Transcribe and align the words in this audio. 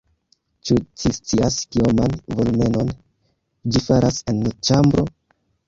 Ĉu 0.69 0.77
ci 1.01 1.11
scias, 1.17 1.57
kioman 1.75 2.17
volumenon 2.39 2.91
ĝi 3.71 3.85
faras 3.91 4.21
en 4.35 4.43
ĉambro? 4.53 5.09